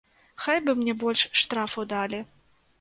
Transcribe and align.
Хай 0.45 0.57
бы 0.69 0.75
мне 0.79 0.95
больш 1.05 1.27
штрафу 1.43 1.87
далі. 1.95 2.25